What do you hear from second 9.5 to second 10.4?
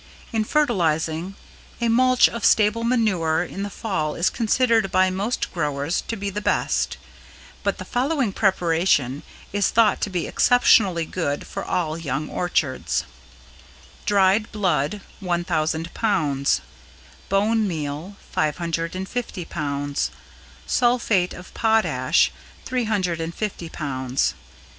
is thought to be